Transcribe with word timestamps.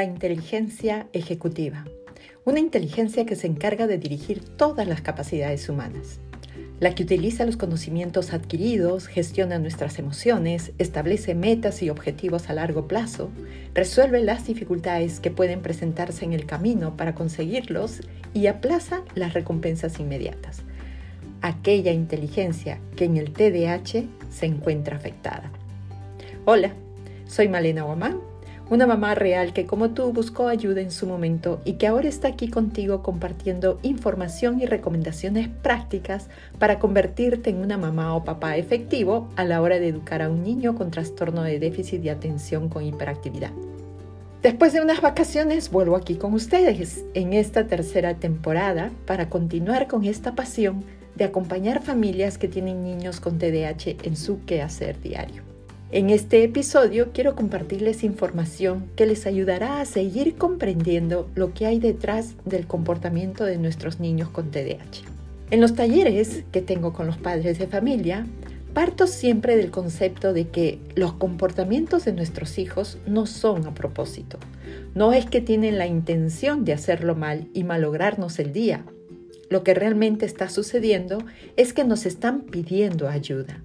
la 0.00 0.04
inteligencia 0.04 1.08
ejecutiva, 1.12 1.84
una 2.46 2.58
inteligencia 2.58 3.26
que 3.26 3.36
se 3.36 3.46
encarga 3.46 3.86
de 3.86 3.98
dirigir 3.98 4.40
todas 4.56 4.88
las 4.88 5.02
capacidades 5.02 5.68
humanas, 5.68 6.20
la 6.78 6.94
que 6.94 7.02
utiliza 7.02 7.44
los 7.44 7.58
conocimientos 7.58 8.32
adquiridos, 8.32 9.08
gestiona 9.08 9.58
nuestras 9.58 9.98
emociones, 9.98 10.72
establece 10.78 11.34
metas 11.34 11.82
y 11.82 11.90
objetivos 11.90 12.48
a 12.48 12.54
largo 12.54 12.88
plazo, 12.88 13.30
resuelve 13.74 14.22
las 14.22 14.46
dificultades 14.46 15.20
que 15.20 15.30
pueden 15.30 15.60
presentarse 15.60 16.24
en 16.24 16.32
el 16.32 16.46
camino 16.46 16.96
para 16.96 17.14
conseguirlos 17.14 18.00
y 18.32 18.46
aplaza 18.46 19.02
las 19.14 19.34
recompensas 19.34 20.00
inmediatas. 20.00 20.62
Aquella 21.42 21.92
inteligencia 21.92 22.80
que 22.96 23.04
en 23.04 23.18
el 23.18 23.34
TDAH 23.34 24.06
se 24.30 24.46
encuentra 24.46 24.96
afectada. 24.96 25.52
Hola, 26.46 26.72
soy 27.26 27.48
Malena 27.48 27.82
Guamán 27.82 28.29
una 28.70 28.86
mamá 28.86 29.16
real 29.16 29.52
que 29.52 29.66
como 29.66 29.90
tú 29.90 30.12
buscó 30.12 30.46
ayuda 30.46 30.80
en 30.80 30.92
su 30.92 31.06
momento 31.06 31.60
y 31.64 31.74
que 31.74 31.88
ahora 31.88 32.08
está 32.08 32.28
aquí 32.28 32.48
contigo 32.48 33.02
compartiendo 33.02 33.80
información 33.82 34.60
y 34.60 34.66
recomendaciones 34.66 35.48
prácticas 35.48 36.28
para 36.60 36.78
convertirte 36.78 37.50
en 37.50 37.56
una 37.56 37.76
mamá 37.76 38.14
o 38.14 38.24
papá 38.24 38.56
efectivo 38.56 39.28
a 39.34 39.44
la 39.44 39.60
hora 39.60 39.80
de 39.80 39.88
educar 39.88 40.22
a 40.22 40.30
un 40.30 40.44
niño 40.44 40.76
con 40.76 40.92
trastorno 40.92 41.42
de 41.42 41.58
déficit 41.58 42.00
de 42.00 42.12
atención 42.12 42.68
con 42.68 42.84
hiperactividad. 42.84 43.50
Después 44.40 44.72
de 44.72 44.80
unas 44.80 45.02
vacaciones 45.02 45.70
vuelvo 45.70 45.96
aquí 45.96 46.14
con 46.14 46.32
ustedes 46.32 47.04
en 47.14 47.32
esta 47.32 47.66
tercera 47.66 48.14
temporada 48.14 48.90
para 49.04 49.28
continuar 49.28 49.88
con 49.88 50.04
esta 50.04 50.36
pasión 50.36 50.84
de 51.16 51.24
acompañar 51.24 51.82
familias 51.82 52.38
que 52.38 52.48
tienen 52.48 52.84
niños 52.84 53.18
con 53.18 53.38
TDAH 53.38 53.96
en 54.04 54.16
su 54.16 54.44
quehacer 54.44 55.00
diario. 55.00 55.49
En 55.92 56.08
este 56.10 56.44
episodio 56.44 57.10
quiero 57.12 57.34
compartirles 57.34 58.04
información 58.04 58.88
que 58.94 59.06
les 59.06 59.26
ayudará 59.26 59.80
a 59.80 59.84
seguir 59.84 60.36
comprendiendo 60.36 61.28
lo 61.34 61.52
que 61.52 61.66
hay 61.66 61.80
detrás 61.80 62.36
del 62.44 62.68
comportamiento 62.68 63.44
de 63.44 63.58
nuestros 63.58 63.98
niños 63.98 64.28
con 64.28 64.52
TDAH. 64.52 65.02
En 65.50 65.60
los 65.60 65.74
talleres 65.74 66.44
que 66.52 66.62
tengo 66.62 66.92
con 66.92 67.08
los 67.08 67.16
padres 67.16 67.58
de 67.58 67.66
familia, 67.66 68.24
parto 68.72 69.08
siempre 69.08 69.56
del 69.56 69.72
concepto 69.72 70.32
de 70.32 70.46
que 70.46 70.78
los 70.94 71.14
comportamientos 71.14 72.04
de 72.04 72.12
nuestros 72.12 72.58
hijos 72.58 72.98
no 73.08 73.26
son 73.26 73.66
a 73.66 73.74
propósito. 73.74 74.38
No 74.94 75.12
es 75.12 75.26
que 75.26 75.40
tienen 75.40 75.76
la 75.76 75.88
intención 75.88 76.64
de 76.64 76.72
hacerlo 76.72 77.16
mal 77.16 77.48
y 77.52 77.64
malograrnos 77.64 78.38
el 78.38 78.52
día. 78.52 78.84
Lo 79.48 79.64
que 79.64 79.74
realmente 79.74 80.24
está 80.24 80.50
sucediendo 80.50 81.18
es 81.56 81.72
que 81.72 81.82
nos 81.82 82.06
están 82.06 82.42
pidiendo 82.42 83.08
ayuda. 83.08 83.64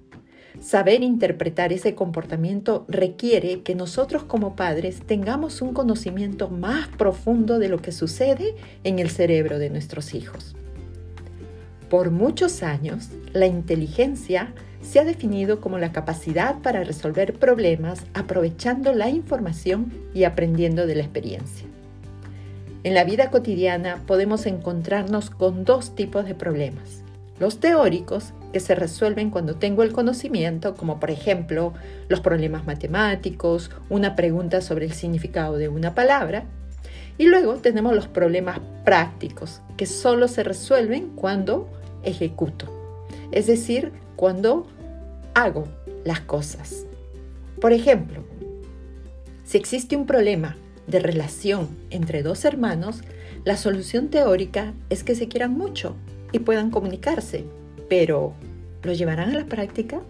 Saber 0.60 1.02
interpretar 1.02 1.72
ese 1.72 1.94
comportamiento 1.94 2.86
requiere 2.88 3.62
que 3.62 3.74
nosotros 3.74 4.24
como 4.24 4.56
padres 4.56 5.00
tengamos 5.06 5.62
un 5.62 5.72
conocimiento 5.72 6.48
más 6.48 6.88
profundo 6.88 7.58
de 7.58 7.68
lo 7.68 7.78
que 7.78 7.92
sucede 7.92 8.54
en 8.82 8.98
el 8.98 9.10
cerebro 9.10 9.58
de 9.58 9.70
nuestros 9.70 10.14
hijos. 10.14 10.56
Por 11.88 12.10
muchos 12.10 12.62
años, 12.62 13.10
la 13.32 13.46
inteligencia 13.46 14.52
se 14.82 14.98
ha 14.98 15.04
definido 15.04 15.60
como 15.60 15.78
la 15.78 15.92
capacidad 15.92 16.58
para 16.60 16.82
resolver 16.84 17.34
problemas 17.34 18.04
aprovechando 18.14 18.92
la 18.92 19.08
información 19.08 19.92
y 20.14 20.24
aprendiendo 20.24 20.86
de 20.86 20.96
la 20.96 21.02
experiencia. 21.02 21.66
En 22.82 22.94
la 22.94 23.04
vida 23.04 23.30
cotidiana 23.30 24.02
podemos 24.06 24.46
encontrarnos 24.46 25.30
con 25.30 25.64
dos 25.64 25.94
tipos 25.94 26.24
de 26.24 26.34
problemas. 26.34 27.02
Los 27.38 27.60
teóricos 27.60 28.32
que 28.52 28.60
se 28.60 28.74
resuelven 28.74 29.30
cuando 29.30 29.56
tengo 29.56 29.82
el 29.82 29.92
conocimiento, 29.92 30.74
como 30.74 30.98
por 30.98 31.10
ejemplo 31.10 31.74
los 32.08 32.20
problemas 32.20 32.66
matemáticos, 32.66 33.70
una 33.90 34.16
pregunta 34.16 34.62
sobre 34.62 34.86
el 34.86 34.92
significado 34.92 35.58
de 35.58 35.68
una 35.68 35.94
palabra. 35.94 36.44
Y 37.18 37.26
luego 37.26 37.56
tenemos 37.56 37.94
los 37.94 38.08
problemas 38.08 38.60
prácticos, 38.84 39.60
que 39.76 39.86
solo 39.86 40.28
se 40.28 40.42
resuelven 40.42 41.08
cuando 41.14 41.68
ejecuto, 42.02 42.66
es 43.32 43.46
decir, 43.46 43.92
cuando 44.16 44.66
hago 45.34 45.66
las 46.04 46.20
cosas. 46.20 46.86
Por 47.60 47.72
ejemplo, 47.72 48.22
si 49.44 49.58
existe 49.58 49.96
un 49.96 50.06
problema 50.06 50.56
de 50.86 51.00
relación 51.00 51.68
entre 51.90 52.22
dos 52.22 52.44
hermanos, 52.44 53.00
la 53.44 53.56
solución 53.56 54.08
teórica 54.08 54.72
es 54.88 55.04
que 55.04 55.14
se 55.14 55.28
quieran 55.28 55.52
mucho 55.52 55.96
puedan 56.38 56.70
comunicarse, 56.70 57.44
pero 57.88 58.34
¿lo 58.82 58.92
llevarán 58.92 59.30
a 59.30 59.38
la 59.38 59.46
práctica? 59.46 60.00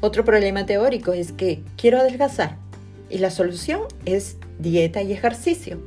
Otro 0.00 0.24
problema 0.24 0.66
teórico 0.66 1.12
es 1.12 1.32
que 1.32 1.62
quiero 1.76 1.98
adelgazar 1.98 2.56
y 3.08 3.18
la 3.18 3.30
solución 3.30 3.82
es 4.04 4.36
dieta 4.58 5.02
y 5.02 5.12
ejercicio, 5.12 5.80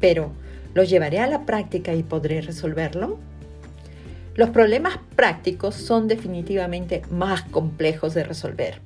pero 0.00 0.32
¿lo 0.74 0.84
llevaré 0.84 1.20
a 1.20 1.26
la 1.26 1.44
práctica 1.44 1.94
y 1.94 2.02
podré 2.02 2.40
resolverlo? 2.40 3.18
Los 4.34 4.50
problemas 4.50 4.98
prácticos 5.16 5.74
son 5.74 6.06
definitivamente 6.06 7.02
más 7.10 7.42
complejos 7.42 8.14
de 8.14 8.24
resolver, 8.24 8.80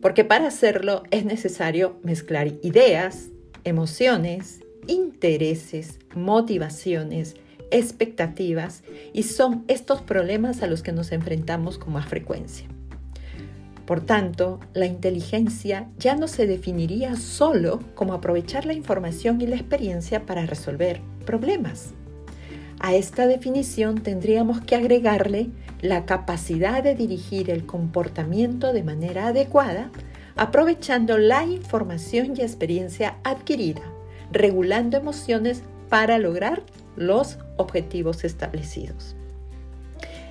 porque 0.00 0.24
para 0.24 0.48
hacerlo 0.48 1.02
es 1.10 1.24
necesario 1.24 1.96
mezclar 2.02 2.48
ideas, 2.62 3.28
emociones, 3.64 4.60
intereses, 4.86 5.98
motivaciones, 6.14 7.36
expectativas 7.70 8.82
y 9.12 9.24
son 9.24 9.64
estos 9.68 10.02
problemas 10.02 10.62
a 10.62 10.66
los 10.66 10.82
que 10.82 10.92
nos 10.92 11.12
enfrentamos 11.12 11.78
con 11.78 11.92
más 11.92 12.06
frecuencia. 12.06 12.68
Por 13.86 14.00
tanto, 14.00 14.58
la 14.74 14.86
inteligencia 14.86 15.88
ya 15.98 16.16
no 16.16 16.26
se 16.26 16.46
definiría 16.46 17.14
solo 17.14 17.80
como 17.94 18.14
aprovechar 18.14 18.66
la 18.66 18.72
información 18.72 19.40
y 19.40 19.46
la 19.46 19.54
experiencia 19.54 20.26
para 20.26 20.44
resolver 20.44 21.00
problemas. 21.24 21.94
A 22.80 22.94
esta 22.94 23.26
definición 23.26 24.02
tendríamos 24.02 24.60
que 24.60 24.74
agregarle 24.74 25.50
la 25.80 26.04
capacidad 26.04 26.82
de 26.82 26.94
dirigir 26.96 27.48
el 27.48 27.64
comportamiento 27.64 28.72
de 28.72 28.82
manera 28.82 29.28
adecuada, 29.28 29.90
aprovechando 30.34 31.16
la 31.16 31.44
información 31.44 32.34
y 32.36 32.42
experiencia 32.42 33.16
adquirida, 33.22 33.82
regulando 34.32 34.96
emociones 34.96 35.62
para 35.88 36.18
lograr 36.18 36.64
los 36.96 37.38
objetivos 37.56 38.24
establecidos. 38.24 39.16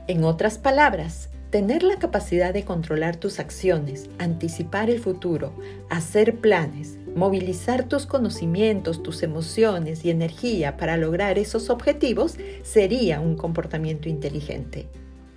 En 0.07 0.23
otras 0.23 0.57
palabras, 0.57 1.29
tener 1.49 1.83
la 1.83 1.97
capacidad 1.97 2.53
de 2.53 2.65
controlar 2.65 3.15
tus 3.15 3.39
acciones, 3.39 4.09
anticipar 4.19 4.89
el 4.89 4.99
futuro, 4.99 5.53
hacer 5.89 6.35
planes, 6.35 6.97
movilizar 7.15 7.87
tus 7.87 8.05
conocimientos, 8.05 9.01
tus 9.01 9.23
emociones 9.23 10.03
y 10.03 10.09
energía 10.09 10.77
para 10.77 10.97
lograr 10.97 11.39
esos 11.39 11.69
objetivos 11.69 12.35
sería 12.63 13.21
un 13.21 13.37
comportamiento 13.37 14.09
inteligente. 14.09 14.87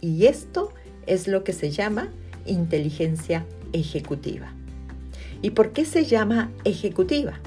Y 0.01 0.27
esto 0.27 0.73
es 1.07 1.29
lo 1.29 1.45
que 1.45 1.53
se 1.53 1.71
llama 1.71 2.09
inteligencia 2.47 3.47
ejecutiva. 3.73 4.53
¿Y 5.41 5.51
por 5.51 5.73
qué 5.73 5.85
se 5.85 6.05
llama 6.05 6.51
ejecutiva? 6.65 7.41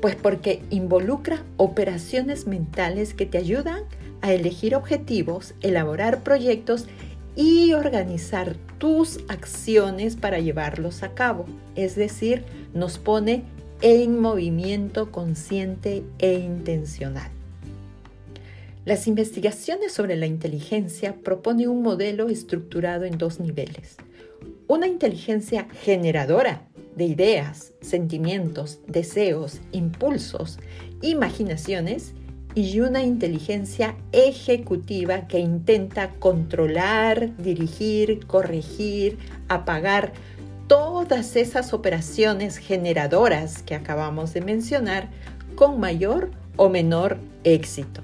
Pues 0.00 0.14
porque 0.14 0.62
involucra 0.70 1.42
operaciones 1.56 2.46
mentales 2.46 3.14
que 3.14 3.26
te 3.26 3.38
ayudan 3.38 3.84
a 4.20 4.32
elegir 4.32 4.74
objetivos, 4.74 5.54
elaborar 5.62 6.22
proyectos 6.22 6.86
y 7.34 7.72
organizar 7.74 8.56
tus 8.78 9.20
acciones 9.28 10.16
para 10.16 10.38
llevarlos 10.38 11.02
a 11.02 11.14
cabo. 11.14 11.46
Es 11.74 11.94
decir, 11.96 12.44
nos 12.74 12.98
pone 12.98 13.44
en 13.82 14.18
movimiento 14.20 15.12
consciente 15.12 16.02
e 16.18 16.34
intencional. 16.34 17.30
Las 18.86 19.06
investigaciones 19.06 19.92
sobre 19.92 20.16
la 20.16 20.26
inteligencia 20.26 21.16
proponen 21.16 21.68
un 21.68 21.82
modelo 21.82 22.28
estructurado 22.28 23.04
en 23.04 23.18
dos 23.18 23.40
niveles. 23.40 23.96
Una 24.68 24.86
inteligencia 24.86 25.66
generadora, 25.82 26.68
de 26.96 27.04
ideas, 27.04 27.72
sentimientos, 27.82 28.80
deseos, 28.88 29.60
impulsos, 29.70 30.58
imaginaciones 31.02 32.14
y 32.54 32.80
una 32.80 33.02
inteligencia 33.02 33.94
ejecutiva 34.12 35.28
que 35.28 35.38
intenta 35.38 36.10
controlar, 36.12 37.36
dirigir, 37.36 38.26
corregir, 38.26 39.18
apagar 39.48 40.14
todas 40.66 41.36
esas 41.36 41.74
operaciones 41.74 42.56
generadoras 42.56 43.62
que 43.62 43.74
acabamos 43.74 44.32
de 44.32 44.40
mencionar 44.40 45.10
con 45.54 45.78
mayor 45.78 46.30
o 46.56 46.70
menor 46.70 47.18
éxito. 47.44 48.00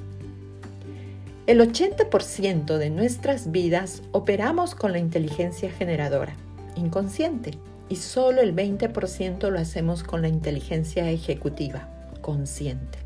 El 1.46 1.60
80% 1.60 2.76
de 2.76 2.90
nuestras 2.90 3.50
vidas 3.50 4.02
operamos 4.12 4.74
con 4.74 4.92
la 4.92 4.98
inteligencia 4.98 5.70
generadora, 5.72 6.36
inconsciente 6.76 7.58
y 7.92 7.96
solo 7.96 8.40
el 8.40 8.56
20% 8.56 9.50
lo 9.50 9.58
hacemos 9.58 10.02
con 10.02 10.22
la 10.22 10.28
inteligencia 10.28 11.10
ejecutiva, 11.10 11.90
consciente. 12.22 12.96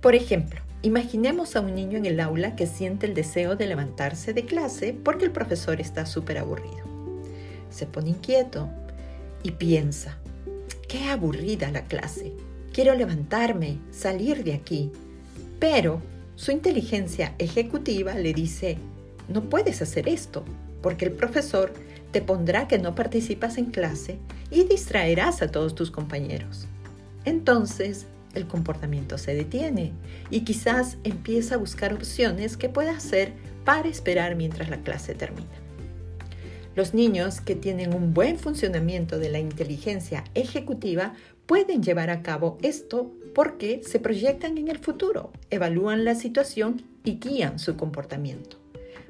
Por 0.00 0.14
ejemplo, 0.14 0.60
imaginemos 0.82 1.56
a 1.56 1.60
un 1.60 1.74
niño 1.74 1.98
en 1.98 2.06
el 2.06 2.20
aula 2.20 2.54
que 2.54 2.68
siente 2.68 3.06
el 3.06 3.14
deseo 3.14 3.56
de 3.56 3.66
levantarse 3.66 4.32
de 4.32 4.44
clase 4.44 4.92
porque 4.92 5.24
el 5.24 5.32
profesor 5.32 5.80
está 5.80 6.06
súper 6.06 6.38
aburrido. 6.38 6.84
Se 7.70 7.86
pone 7.86 8.10
inquieto 8.10 8.68
y 9.42 9.50
piensa, 9.50 10.16
qué 10.86 11.08
aburrida 11.10 11.72
la 11.72 11.82
clase. 11.86 12.32
quiero 12.72 12.94
levantarme, 12.94 13.78
salir 13.90 14.44
de 14.44 14.54
aquí. 14.54 14.92
Pero 15.58 16.00
su 16.36 16.52
inteligencia 16.52 17.34
ejecutiva 17.38 18.14
le 18.14 18.32
dice, 18.32 18.78
no 19.28 19.42
puedes 19.48 19.82
hacer 19.82 20.08
esto, 20.08 20.44
porque 20.82 21.06
el 21.06 21.12
profesor 21.12 21.72
te 22.14 22.22
pondrá 22.22 22.68
que 22.68 22.78
no 22.78 22.94
participas 22.94 23.58
en 23.58 23.72
clase 23.72 24.18
y 24.48 24.62
distraerás 24.62 25.42
a 25.42 25.50
todos 25.50 25.74
tus 25.74 25.90
compañeros. 25.90 26.68
Entonces, 27.24 28.06
el 28.34 28.46
comportamiento 28.46 29.18
se 29.18 29.34
detiene 29.34 29.90
y 30.30 30.42
quizás 30.42 30.96
empieza 31.02 31.56
a 31.56 31.58
buscar 31.58 31.92
opciones 31.92 32.56
que 32.56 32.68
pueda 32.68 32.92
hacer 32.92 33.32
para 33.64 33.88
esperar 33.88 34.36
mientras 34.36 34.70
la 34.70 34.76
clase 34.76 35.16
termina. 35.16 35.50
Los 36.76 36.94
niños 36.94 37.40
que 37.40 37.56
tienen 37.56 37.92
un 37.92 38.14
buen 38.14 38.38
funcionamiento 38.38 39.18
de 39.18 39.30
la 39.30 39.40
inteligencia 39.40 40.22
ejecutiva 40.34 41.14
pueden 41.46 41.82
llevar 41.82 42.10
a 42.10 42.22
cabo 42.22 42.58
esto 42.62 43.10
porque 43.34 43.82
se 43.82 43.98
proyectan 43.98 44.56
en 44.56 44.68
el 44.68 44.78
futuro, 44.78 45.32
evalúan 45.50 46.04
la 46.04 46.14
situación 46.14 46.80
y 47.02 47.18
guían 47.18 47.58
su 47.58 47.76
comportamiento. 47.76 48.58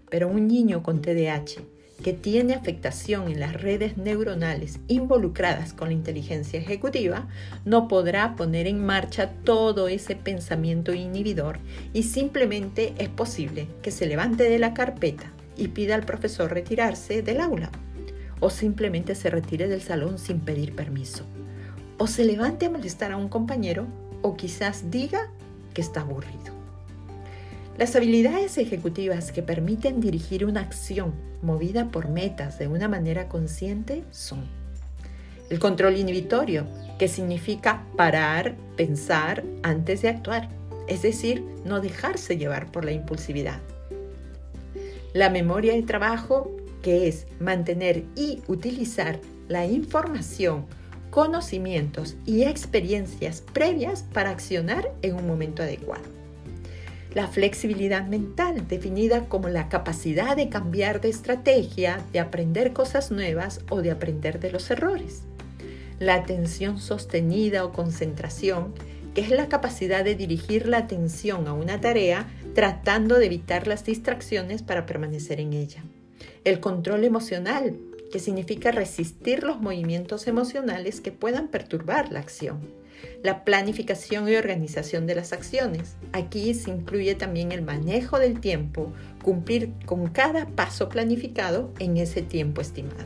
Pero 0.09 0.27
un 0.29 0.49
niño 0.49 0.83
con 0.83 1.03
TDAH 1.03 1.74
que 2.05 2.13
tiene 2.13 2.53
afectación 2.53 3.31
en 3.31 3.41
las 3.41 3.55
redes 3.55 3.97
neuronales 3.97 4.79
involucradas 4.89 5.73
con 5.73 5.89
la 5.89 5.95
inteligencia 5.95 6.61
ejecutiva 6.61 7.29
no 7.65 7.89
podrá 7.89 8.37
poner 8.37 8.67
en 8.67 8.85
marcha 8.85 9.31
todo 9.43 9.89
ese 9.89 10.15
pensamiento 10.15 10.93
inhibidor 10.93 11.61
y 11.95 12.03
simplemente 12.03 12.93
es 12.99 13.09
posible 13.09 13.69
que 13.81 13.91
se 13.91 14.05
levante 14.05 14.51
de 14.51 14.59
la 14.59 14.75
carpeta 14.75 15.33
y 15.57 15.69
pida 15.69 15.95
al 15.95 16.05
profesor 16.05 16.53
retirarse 16.53 17.23
del 17.23 17.41
aula 17.41 17.71
o 18.39 18.51
simplemente 18.51 19.15
se 19.15 19.31
retire 19.31 19.67
del 19.67 19.81
salón 19.81 20.19
sin 20.19 20.41
pedir 20.41 20.77
permiso 20.77 21.25
o 21.97 22.07
se 22.07 22.27
levante 22.27 22.67
a 22.67 22.71
molestar 22.71 23.13
a 23.13 23.17
un 23.17 23.31
compañero 23.31 23.87
o 24.21 24.37
quizás 24.37 24.91
diga 24.91 25.31
que 25.73 25.81
está 25.81 26.03
aburrido. 26.03 26.64
Las 27.77 27.97
habilidades 27.97 28.57
ejecutivas 28.57 29.33
que 29.33 29.43
permiten 29.43 30.01
dirigir 30.01 30.45
una 30.45 30.61
acción 30.61 31.13
movida 31.43 31.89
por 31.89 32.09
metas 32.09 32.57
de 32.57 32.69
una 32.69 32.87
manera 32.87 33.29
consciente 33.29 34.05
son 34.13 34.45
el 35.51 35.59
control 35.59 35.97
inhibitorio, 35.97 36.67
que 36.99 37.09
significa 37.09 37.85
parar, 37.97 38.55
pensar 38.77 39.45
antes 39.65 40.03
de 40.03 40.09
actuar, 40.09 40.49
es 40.87 41.03
decir, 41.03 41.45
no 41.65 41.81
dejarse 41.81 42.37
llevar 42.37 42.71
por 42.71 42.85
la 42.85 42.93
impulsividad. 42.93 43.59
La 45.13 45.29
memoria 45.29 45.75
de 45.75 45.83
trabajo, 45.83 46.51
que 46.81 47.09
es 47.09 47.27
mantener 47.41 48.05
y 48.15 48.41
utilizar 48.47 49.19
la 49.49 49.67
información, 49.67 50.67
conocimientos 51.11 52.17
y 52.25 52.45
experiencias 52.45 53.43
previas 53.53 54.05
para 54.13 54.31
accionar 54.31 54.93
en 55.03 55.17
un 55.17 55.27
momento 55.27 55.63
adecuado. 55.63 56.24
La 57.15 57.29
flexibilidad 57.29 58.09
mental, 58.09 58.67
definida 58.67 59.29
como 59.29 59.49
la 59.49 59.69
capacidad 59.69 60.37
de 60.37 60.49
cambiar 60.49 61.01
de 61.01 61.11
estrategia, 61.11 62.01
de 62.13 62.19
aprender 62.19 62.73
cosas 62.73 63.13
nuevas 63.13 63.61
o 63.71 63.83
de 63.83 63.93
aprender 63.93 64.41
de 64.41 64.51
los 64.51 64.69
errores. 64.73 65.23
La 66.01 66.15
atención 66.15 66.81
sostenida 66.81 67.65
o 67.65 67.73
concentración, 67.73 68.75
que 69.15 69.21
es 69.21 69.31
la 69.31 69.49
capacidad 69.49 70.05
de 70.05 70.17
dirigir 70.17 70.67
la 70.67 70.79
atención 70.79 71.47
a 71.47 71.53
una 71.53 71.81
tarea 71.81 72.27
tratando 72.53 73.17
de 73.21 73.27
evitar 73.27 73.69
las 73.69 73.85
distracciones 73.85 74.65
para 74.65 74.85
permanecer 74.85 75.39
en 75.39 75.53
ella. 75.53 75.85
El 76.43 76.59
control 76.59 77.05
emocional, 77.05 77.77
que 78.11 78.19
significa 78.19 78.73
resistir 78.73 79.45
los 79.45 79.61
movimientos 79.61 80.27
emocionales 80.27 81.01
que 81.01 81.13
puedan 81.13 81.47
perturbar 81.47 82.11
la 82.11 82.19
acción 82.19 82.84
la 83.23 83.45
planificación 83.45 84.29
y 84.29 84.37
organización 84.37 85.07
de 85.07 85.15
las 85.15 85.33
acciones. 85.33 85.97
Aquí 86.13 86.53
se 86.55 86.71
incluye 86.71 87.15
también 87.15 87.53
el 87.53 87.63
manejo 87.63 88.19
del 88.19 88.41
tiempo, 88.41 88.93
cumplir 89.23 89.73
con 89.87 90.09
cada 90.09 90.47
paso 90.47 90.89
planificado 90.89 91.73
en 91.79 91.97
ese 91.97 92.23
tiempo 92.23 92.61
estimado. 92.61 93.05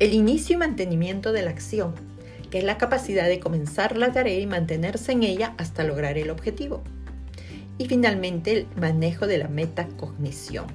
El 0.00 0.12
inicio 0.12 0.54
y 0.54 0.58
mantenimiento 0.58 1.32
de 1.32 1.42
la 1.42 1.50
acción, 1.50 1.94
que 2.50 2.58
es 2.58 2.64
la 2.64 2.78
capacidad 2.78 3.28
de 3.28 3.40
comenzar 3.40 3.96
la 3.96 4.12
tarea 4.12 4.38
y 4.38 4.46
mantenerse 4.46 5.12
en 5.12 5.22
ella 5.22 5.54
hasta 5.56 5.84
lograr 5.84 6.18
el 6.18 6.30
objetivo. 6.30 6.82
Y 7.78 7.86
finalmente 7.86 8.52
el 8.52 8.66
manejo 8.76 9.26
de 9.26 9.38
la 9.38 9.48
metacognición, 9.48 10.66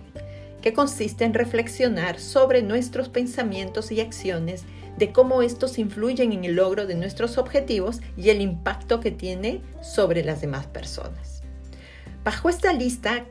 que 0.62 0.74
consiste 0.74 1.26
en 1.26 1.34
reflexionar 1.34 2.20
sobre 2.20 2.62
nuestros 2.62 3.10
pensamientos 3.10 3.92
y 3.92 4.02
acciones 4.02 4.64
de 5.00 5.12
cómo 5.12 5.42
estos 5.42 5.80
influyen 5.80 6.34
en 6.34 6.44
el 6.44 6.56
logro 6.56 6.86
de 6.86 6.96
nuestros 6.96 7.38
objetivos 7.38 8.02
y 8.18 8.30
el 8.30 8.42
impacto 8.42 9.00
que 9.00 9.12
tiene 9.12 9.62
sobre 9.82 10.24
las 10.24 10.42
demás 10.42 10.68
personas. 10.68 11.42
Bajo 12.24 12.50
esta 12.50 12.74
lista 12.74 13.26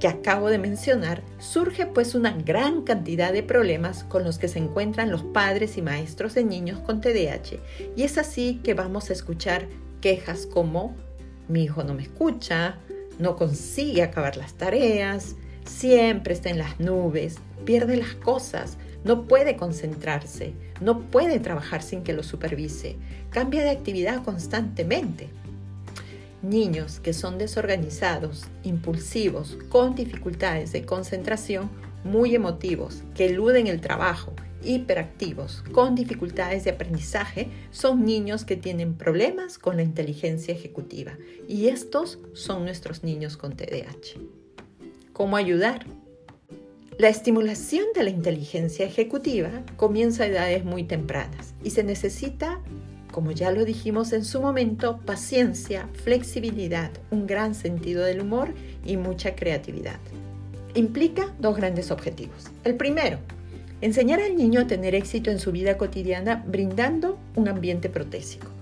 que 0.00 0.08
acabo 0.08 0.50
de 0.50 0.58
mencionar, 0.58 1.22
surge 1.38 1.86
pues 1.86 2.16
una 2.16 2.32
gran 2.32 2.82
cantidad 2.82 3.32
de 3.32 3.44
problemas 3.44 4.02
con 4.04 4.24
los 4.24 4.38
que 4.38 4.48
se 4.48 4.58
encuentran 4.58 5.10
los 5.10 5.22
padres 5.22 5.78
y 5.78 5.82
maestros 5.82 6.34
de 6.34 6.44
niños 6.44 6.80
con 6.80 7.00
TDAH 7.00 7.60
y 7.96 8.02
es 8.02 8.18
así 8.18 8.60
que 8.64 8.74
vamos 8.74 9.08
a 9.08 9.12
escuchar 9.12 9.68
quejas 10.00 10.46
como 10.46 10.96
mi 11.48 11.64
hijo 11.64 11.84
no 11.84 11.94
me 11.94 12.02
escucha, 12.02 12.78
no 13.18 13.36
consigue 13.36 14.02
acabar 14.02 14.36
las 14.36 14.54
tareas, 14.54 15.36
siempre 15.64 16.34
está 16.34 16.50
en 16.50 16.58
las 16.58 16.78
nubes, 16.80 17.36
pierde 17.64 17.96
las 17.96 18.14
cosas, 18.14 18.76
no 19.04 19.26
puede 19.26 19.56
concentrarse, 19.56 20.54
no 20.80 21.02
puede 21.10 21.38
trabajar 21.38 21.82
sin 21.82 22.02
que 22.02 22.12
lo 22.12 22.22
supervise, 22.22 22.96
cambia 23.30 23.62
de 23.62 23.70
actividad 23.70 24.22
constantemente. 24.24 25.28
Niños 26.42 27.00
que 27.00 27.12
son 27.12 27.38
desorganizados, 27.38 28.46
impulsivos, 28.62 29.58
con 29.68 29.94
dificultades 29.94 30.72
de 30.72 30.84
concentración, 30.84 31.70
muy 32.04 32.34
emotivos, 32.34 33.02
que 33.14 33.26
eluden 33.26 33.66
el 33.66 33.80
trabajo, 33.80 34.34
hiperactivos, 34.62 35.62
con 35.72 35.94
dificultades 35.94 36.64
de 36.64 36.70
aprendizaje, 36.70 37.48
son 37.70 38.04
niños 38.04 38.44
que 38.44 38.56
tienen 38.56 38.94
problemas 38.94 39.58
con 39.58 39.76
la 39.76 39.82
inteligencia 39.82 40.54
ejecutiva. 40.54 41.12
Y 41.48 41.68
estos 41.68 42.18
son 42.34 42.64
nuestros 42.64 43.04
niños 43.04 43.36
con 43.36 43.56
TDAH. 43.56 44.43
¿Cómo 45.14 45.36
ayudar? 45.36 45.86
La 46.98 47.08
estimulación 47.08 47.84
de 47.94 48.02
la 48.02 48.10
inteligencia 48.10 48.84
ejecutiva 48.84 49.48
comienza 49.76 50.24
a 50.24 50.26
edades 50.26 50.64
muy 50.64 50.82
tempranas 50.82 51.54
y 51.62 51.70
se 51.70 51.84
necesita, 51.84 52.58
como 53.12 53.30
ya 53.30 53.52
lo 53.52 53.64
dijimos 53.64 54.12
en 54.12 54.24
su 54.24 54.40
momento, 54.40 54.98
paciencia, 55.06 55.88
flexibilidad, 56.02 56.90
un 57.12 57.28
gran 57.28 57.54
sentido 57.54 58.02
del 58.02 58.22
humor 58.22 58.54
y 58.84 58.96
mucha 58.96 59.36
creatividad. 59.36 60.00
Implica 60.74 61.32
dos 61.38 61.56
grandes 61.56 61.92
objetivos. 61.92 62.46
El 62.64 62.74
primero, 62.74 63.20
enseñar 63.82 64.18
al 64.18 64.34
niño 64.36 64.62
a 64.62 64.66
tener 64.66 64.96
éxito 64.96 65.30
en 65.30 65.38
su 65.38 65.52
vida 65.52 65.78
cotidiana 65.78 66.42
brindando 66.44 67.20
un 67.36 67.46
ambiente 67.46 67.88
protésico. 67.88 68.53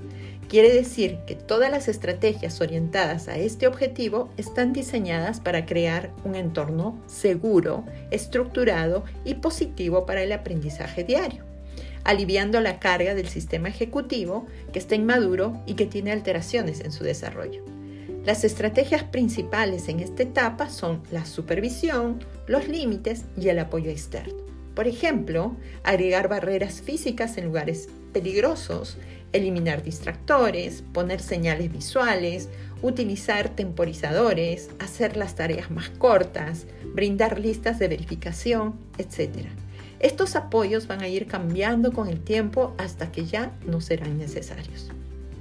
Quiere 0.53 0.71
decir 0.71 1.17
que 1.27 1.35
todas 1.35 1.71
las 1.71 1.89
estrategias 1.89 2.61
orientadas 2.61 3.27
a 3.29 3.39
este 3.39 3.67
objetivo 3.67 4.29
están 4.37 4.75
diseñadas 4.75 5.41
para 5.41 5.65
crear 5.65 6.11
un 6.25 6.35
entorno 6.35 7.03
seguro, 7.07 7.87
estructurado 8.11 9.03
y 9.25 9.37
positivo 9.37 10.05
para 10.05 10.23
el 10.23 10.31
aprendizaje 10.31 11.05
diario, 11.05 11.43
aliviando 12.05 12.61
la 12.61 12.81
carga 12.81 13.15
del 13.15 13.29
sistema 13.29 13.71
ejecutivo 13.71 14.45
que 14.75 14.79
está 14.79 14.95
inmaduro 14.95 15.59
y 15.65 15.73
que 15.73 15.87
tiene 15.87 16.13
alteraciones 16.13 16.81
en 16.81 16.93
su 16.93 17.03
desarrollo. 17.03 17.65
Las 18.27 18.45
estrategias 18.45 19.05
principales 19.05 19.89
en 19.89 20.01
esta 20.01 20.23
etapa 20.23 20.69
son 20.69 21.03
la 21.11 21.25
supervisión, 21.25 22.23
los 22.47 22.69
límites 22.69 23.25
y 23.39 23.49
el 23.49 23.59
apoyo 23.59 23.91
externo. 23.91 24.35
Por 24.75 24.87
ejemplo, 24.87 25.57
agregar 25.83 26.29
barreras 26.29 26.83
físicas 26.83 27.39
en 27.39 27.47
lugares 27.47 27.89
peligrosos, 28.13 28.99
eliminar 29.33 29.83
distractores, 29.83 30.83
poner 30.93 31.21
señales 31.21 31.73
visuales, 31.73 32.49
utilizar 32.83 33.49
temporizadores, 33.49 34.71
hacer 34.79 35.17
las 35.17 35.35
tareas 35.35 35.71
más 35.71 35.89
cortas, 35.91 36.67
brindar 36.95 37.39
listas 37.39 37.79
de 37.79 37.89
verificación, 37.89 38.75
etc. 38.99 39.47
Estos 40.01 40.35
apoyos 40.37 40.87
van 40.89 41.01
a 41.03 41.09
ir 41.09 41.27
cambiando 41.27 41.93
con 41.93 42.09
el 42.09 42.21
tiempo 42.21 42.75
hasta 42.79 43.13
que 43.13 43.25
ya 43.25 43.53
no 43.67 43.81
serán 43.81 44.19
necesarios. 44.19 44.91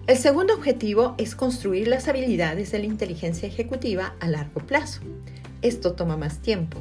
El 0.07 0.17
segundo 0.17 0.53
objetivo 0.53 1.15
es 1.17 1.35
construir 1.35 1.87
las 1.87 2.07
habilidades 2.07 2.71
de 2.71 2.79
la 2.79 2.85
inteligencia 2.85 3.47
ejecutiva 3.47 4.15
a 4.19 4.27
largo 4.27 4.61
plazo. 4.61 5.01
Esto 5.61 5.93
toma 5.93 6.17
más 6.17 6.39
tiempo, 6.39 6.79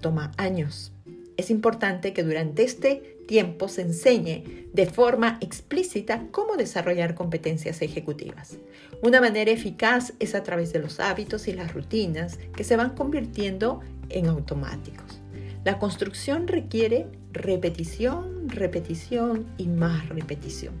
toma 0.00 0.32
años. 0.36 0.92
Es 1.36 1.50
importante 1.50 2.12
que 2.12 2.22
durante 2.22 2.62
este 2.62 3.18
tiempo 3.26 3.68
se 3.68 3.82
enseñe 3.82 4.68
de 4.72 4.86
forma 4.86 5.38
explícita 5.40 6.26
cómo 6.30 6.56
desarrollar 6.56 7.14
competencias 7.14 7.82
ejecutivas. 7.82 8.56
Una 9.02 9.20
manera 9.20 9.50
eficaz 9.50 10.14
es 10.18 10.34
a 10.34 10.42
través 10.42 10.72
de 10.72 10.78
los 10.78 11.00
hábitos 11.00 11.48
y 11.48 11.52
las 11.52 11.74
rutinas 11.74 12.38
que 12.56 12.64
se 12.64 12.76
van 12.76 12.90
convirtiendo 12.90 13.80
en 14.08 14.26
automáticos. 14.26 15.20
La 15.64 15.78
construcción 15.78 16.46
requiere 16.46 17.06
repetición, 17.32 18.48
repetición 18.48 19.46
y 19.58 19.66
más 19.66 20.08
repetición. 20.08 20.74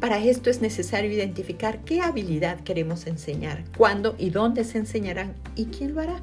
Para 0.00 0.18
esto 0.18 0.50
es 0.50 0.60
necesario 0.60 1.12
identificar 1.12 1.84
qué 1.84 2.00
habilidad 2.00 2.60
queremos 2.60 3.06
enseñar, 3.06 3.64
cuándo 3.76 4.16
y 4.18 4.30
dónde 4.30 4.64
se 4.64 4.78
enseñarán 4.78 5.34
y 5.56 5.66
quién 5.66 5.94
lo 5.94 6.00
hará. 6.00 6.22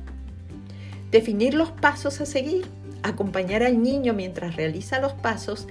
Definir 1.12 1.54
los 1.54 1.72
pasos 1.72 2.20
a 2.20 2.26
seguir, 2.26 2.66
acompañar 3.04 3.64
al 3.64 3.82
niño 3.82 4.14
mientras 4.14 4.56
realiza 4.56 5.00
los 5.00 5.14
pasos, 5.14 5.68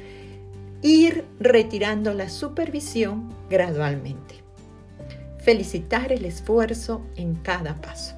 ir 0.82 1.24
retirando 1.40 2.14
la 2.14 2.28
supervisión 2.28 3.32
gradualmente. 3.50 4.36
Felicitar 5.38 6.12
el 6.12 6.24
esfuerzo 6.24 7.02
en 7.16 7.34
cada 7.36 7.80
paso. 7.80 8.14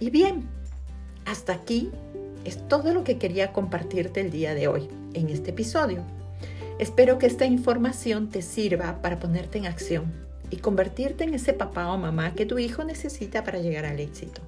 Y 0.00 0.10
bien, 0.10 0.48
hasta 1.24 1.52
aquí 1.52 1.90
es 2.44 2.66
todo 2.68 2.94
lo 2.94 3.04
que 3.04 3.18
quería 3.18 3.52
compartirte 3.52 4.20
el 4.20 4.30
día 4.30 4.54
de 4.54 4.68
hoy 4.68 4.88
en 5.14 5.28
este 5.28 5.50
episodio. 5.50 6.02
Espero 6.78 7.18
que 7.18 7.26
esta 7.26 7.44
información 7.44 8.28
te 8.28 8.40
sirva 8.40 9.02
para 9.02 9.18
ponerte 9.18 9.58
en 9.58 9.66
acción 9.66 10.12
y 10.50 10.56
convertirte 10.58 11.24
en 11.24 11.34
ese 11.34 11.52
papá 11.52 11.92
o 11.92 11.98
mamá 11.98 12.34
que 12.34 12.46
tu 12.46 12.58
hijo 12.58 12.84
necesita 12.84 13.42
para 13.44 13.58
llegar 13.58 13.84
al 13.84 13.98
éxito. 13.98 14.40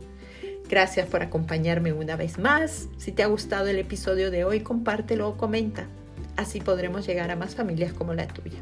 Gracias 0.71 1.09
por 1.09 1.21
acompañarme 1.21 1.93
una 1.93 2.15
vez 2.15 2.39
más. 2.39 2.87
Si 2.97 3.11
te 3.11 3.25
ha 3.25 3.27
gustado 3.27 3.67
el 3.67 3.81
episodio 3.81 4.31
de 4.31 4.45
hoy, 4.45 4.61
compártelo 4.61 5.29
o 5.29 5.37
comenta. 5.37 5.89
Así 6.37 6.61
podremos 6.61 7.05
llegar 7.09 7.29
a 7.33 7.35
más 7.37 7.57
familias 7.57 7.93
como 7.93 8.15
la 8.15 8.29
tuya. 8.29 8.61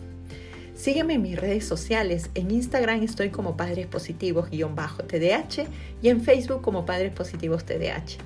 Sígueme 0.75 1.15
en 1.15 1.23
mis 1.23 1.39
redes 1.39 1.67
sociales. 1.67 2.31
En 2.35 2.51
Instagram 2.51 3.03
estoy 3.03 3.29
como 3.29 3.59
Padres 3.59 3.87
Positivos-TDH 3.89 5.67
y 6.01 6.09
en 6.09 6.23
Facebook 6.23 6.63
como 6.63 6.87
Padres 6.87 7.13
Positivos 7.13 7.67
TDH. 7.67 8.17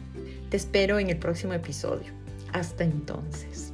Te 0.49 0.57
espero 0.57 1.01
en 1.01 1.11
el 1.11 1.17
próximo 1.17 1.53
episodio. 1.53 2.12
Hasta 2.53 2.85
entonces. 2.85 3.72